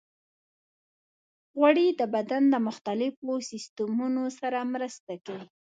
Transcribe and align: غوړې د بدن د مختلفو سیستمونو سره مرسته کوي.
غوړې 1.57 1.87
د 1.99 2.01
بدن 2.15 2.43
د 2.53 2.55
مختلفو 2.67 3.31
سیستمونو 3.49 4.23
سره 4.39 4.59
مرسته 4.73 5.11
کوي. 5.25 5.47